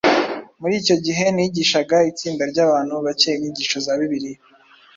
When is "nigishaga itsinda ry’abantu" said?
1.35-2.95